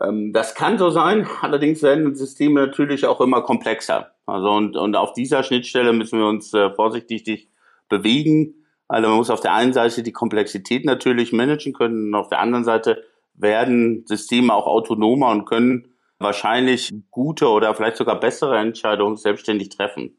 Ähm, 0.00 0.32
das 0.32 0.54
kann 0.54 0.78
so 0.78 0.90
sein, 0.90 1.26
allerdings 1.40 1.82
werden 1.82 2.14
Systeme 2.14 2.66
natürlich 2.66 3.04
auch 3.04 3.20
immer 3.20 3.42
komplexer. 3.42 4.12
Also 4.26 4.50
und, 4.50 4.76
und 4.76 4.94
auf 4.94 5.12
dieser 5.12 5.42
Schnittstelle 5.42 5.92
müssen 5.92 6.20
wir 6.20 6.26
uns 6.28 6.54
äh, 6.54 6.70
vorsichtig 6.70 7.48
bewegen. 7.88 8.64
Also 8.86 9.08
man 9.08 9.18
muss 9.18 9.30
auf 9.30 9.40
der 9.40 9.54
einen 9.54 9.72
Seite 9.72 10.04
die 10.04 10.12
Komplexität 10.12 10.84
natürlich 10.84 11.32
managen 11.32 11.72
können 11.72 12.06
und 12.06 12.14
auf 12.14 12.28
der 12.28 12.38
anderen 12.38 12.62
Seite 12.62 13.02
werden 13.34 14.04
Systeme 14.06 14.54
auch 14.54 14.68
autonomer 14.68 15.30
und 15.30 15.46
können 15.46 15.88
wahrscheinlich 16.18 16.94
gute 17.10 17.48
oder 17.48 17.74
vielleicht 17.74 17.96
sogar 17.96 18.18
bessere 18.18 18.58
Entscheidungen 18.58 19.16
selbstständig 19.16 19.70
treffen. 19.70 20.18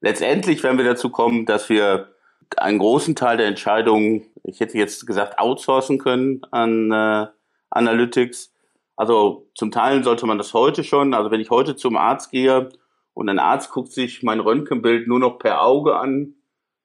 Letztendlich 0.00 0.62
werden 0.62 0.78
wir 0.78 0.84
dazu 0.84 1.10
kommen, 1.10 1.46
dass 1.46 1.68
wir 1.68 2.14
einen 2.56 2.78
großen 2.78 3.16
Teil 3.16 3.36
der 3.38 3.46
Entscheidungen, 3.46 4.26
ich 4.44 4.60
hätte 4.60 4.78
jetzt 4.78 5.06
gesagt, 5.06 5.38
outsourcen 5.38 5.98
können 5.98 6.42
an 6.50 6.92
äh, 6.92 7.26
Analytics. 7.70 8.52
Also 8.94 9.50
zum 9.54 9.70
Teil 9.70 10.04
sollte 10.04 10.26
man 10.26 10.38
das 10.38 10.54
heute 10.54 10.84
schon. 10.84 11.12
Also 11.12 11.30
wenn 11.30 11.40
ich 11.40 11.50
heute 11.50 11.76
zum 11.76 11.96
Arzt 11.96 12.30
gehe 12.30 12.68
und 13.14 13.28
ein 13.28 13.38
Arzt 13.38 13.70
guckt 13.70 13.92
sich 13.92 14.22
mein 14.22 14.40
Röntgenbild 14.40 15.08
nur 15.08 15.18
noch 15.18 15.38
per 15.38 15.62
Auge 15.62 15.96
an, 15.96 16.34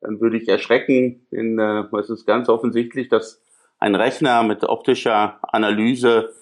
dann 0.02 0.20
würde 0.20 0.38
ich 0.38 0.48
erschrecken. 0.48 1.28
Denn 1.32 1.60
äh, 1.60 1.84
es 1.98 2.10
ist 2.10 2.26
ganz 2.26 2.50
offensichtlich, 2.50 3.08
dass 3.08 3.42
ein 3.78 3.96
Rechner 3.96 4.44
mit 4.44 4.64
optischer 4.64 5.40
Analyse 5.42 6.34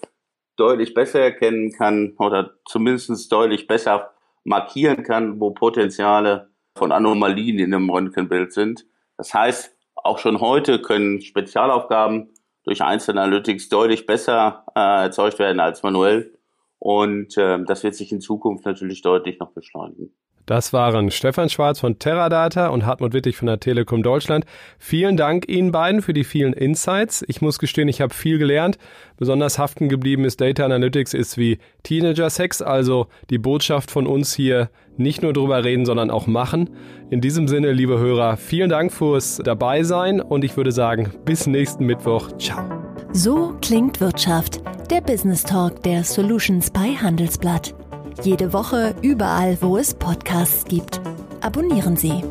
deutlich 0.60 0.94
besser 0.94 1.20
erkennen 1.20 1.72
kann 1.72 2.16
oder 2.18 2.56
zumindest 2.66 3.32
deutlich 3.32 3.68
besser 3.68 4.12
markieren 4.44 5.04
kann, 5.04 5.40
wo 5.40 5.52
Potenziale 5.52 6.50
von 6.76 6.92
Anomalien 6.92 7.60
in 7.60 7.74
einem 7.74 7.90
Röntgenbild 7.90 8.54
sind. 8.54 8.86
Das 9.18 9.34
heißt, 9.34 9.76
auch 9.96 10.18
schon 10.18 10.40
heute 10.40 10.82
können 10.82 11.22
Spezialaufgaben 11.22 12.30
durch 12.64 12.82
einzelne 12.82 13.22
Analytics 13.22 13.70
deutlich 13.70 14.06
besser 14.06 14.66
äh, 14.76 15.04
erzeugt 15.04 15.40
werden 15.40 15.60
als 15.60 15.84
manuell. 15.84 16.38
Und 16.78 17.38
äh, 17.38 17.64
das 17.66 17.84
wird 17.84 17.96
sich 17.96 18.12
in 18.12 18.22
Zukunft 18.22 18.66
natürlich 18.66 19.02
deutlich 19.02 19.40
noch 19.40 19.52
beschleunigen. 19.52 20.14
Das 20.50 20.74
waren 20.74 21.12
Stefan 21.12 21.48
Schwarz 21.48 21.80
von 21.80 22.00
Teradata 22.00 22.70
und 22.70 22.84
Hartmut 22.84 23.14
Wittig 23.14 23.38
von 23.38 23.46
der 23.46 23.60
Telekom 23.60 24.02
Deutschland. 24.02 24.46
Vielen 24.80 25.16
Dank 25.16 25.48
Ihnen 25.48 25.72
beiden 25.72 26.02
für 26.02 26.12
die 26.12 26.24
vielen 26.24 26.54
Insights. 26.54 27.24
Ich 27.28 27.40
muss 27.40 27.60
gestehen, 27.60 27.88
ich 27.88 28.02
habe 28.02 28.16
viel 28.16 28.40
gelernt. 28.40 28.80
Besonders 29.16 29.60
haften 29.60 29.90
geblieben 29.90 30.26
ist 30.26 30.42
Data 30.42 30.66
Analytics 30.66 31.14
ist 31.14 31.38
wie 31.38 31.60
Teenager 31.84 32.32
Sex, 32.32 32.64
also 32.64 33.06
die 33.30 33.38
Botschaft 33.38 33.92
von 33.92 34.08
uns 34.08 34.34
hier 34.34 34.72
nicht 34.98 35.22
nur 35.22 35.34
drüber 35.34 35.64
reden, 35.64 35.86
sondern 35.86 36.10
auch 36.10 36.26
machen. 36.26 36.72
In 37.12 37.22
diesem 37.22 37.48
Sinne, 37.48 37.72
liebe 37.72 38.00
Hörer, 38.00 38.36
vielen 38.38 38.72
Dank 38.72 38.92
fürs 38.92 39.38
Dabeisein 39.46 40.20
und 40.20 40.44
ich 40.44 40.58
würde 40.58 40.72
sagen, 40.72 41.12
bis 41.26 41.46
nächsten 41.46 41.86
Mittwoch. 41.86 42.36
Ciao. 42.40 42.68
So 43.14 43.54
klingt 43.62 44.02
Wirtschaft. 44.02 44.62
Der 44.90 45.02
Business 45.02 45.44
Talk 45.44 45.84
der 45.84 46.04
Solutions 46.04 46.72
bei 46.72 46.96
Handelsblatt. 46.96 47.76
Jede 48.22 48.52
Woche 48.52 48.96
überall, 49.02 49.58
wo 49.62 49.78
es 49.78 49.94
Podcasts 49.94 50.66
gibt. 50.66 51.00
Abonnieren 51.40 51.96
Sie. 51.96 52.22